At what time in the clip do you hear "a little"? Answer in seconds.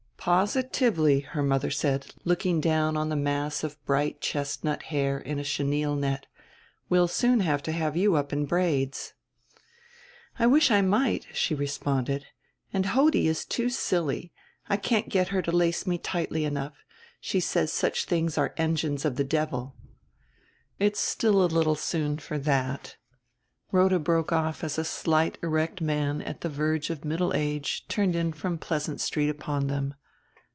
21.43-21.73